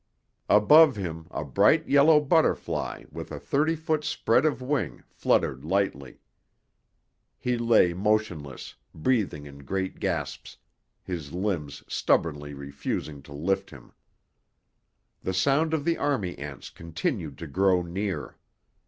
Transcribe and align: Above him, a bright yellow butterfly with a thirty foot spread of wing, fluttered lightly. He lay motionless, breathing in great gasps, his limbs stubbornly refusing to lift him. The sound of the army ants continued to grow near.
Above 0.49 0.95
him, 0.95 1.27
a 1.29 1.45
bright 1.45 1.87
yellow 1.87 2.19
butterfly 2.19 3.03
with 3.11 3.31
a 3.31 3.39
thirty 3.39 3.75
foot 3.75 4.03
spread 4.03 4.45
of 4.47 4.59
wing, 4.59 5.03
fluttered 5.11 5.63
lightly. 5.63 6.17
He 7.37 7.55
lay 7.55 7.93
motionless, 7.93 8.73
breathing 8.95 9.45
in 9.45 9.59
great 9.59 9.99
gasps, 9.99 10.57
his 11.03 11.33
limbs 11.33 11.83
stubbornly 11.87 12.55
refusing 12.55 13.21
to 13.21 13.31
lift 13.31 13.69
him. 13.69 13.91
The 15.21 15.35
sound 15.35 15.71
of 15.71 15.85
the 15.85 15.99
army 15.99 16.35
ants 16.35 16.71
continued 16.71 17.37
to 17.37 17.45
grow 17.45 17.83
near. 17.83 18.37